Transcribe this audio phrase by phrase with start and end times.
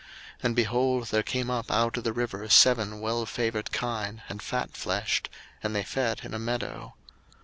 [0.37, 4.39] 01:041:002 And, behold, there came up out of the river seven well favoured kine and
[4.41, 5.29] fatfleshed;
[5.61, 6.95] and they fed in a meadow.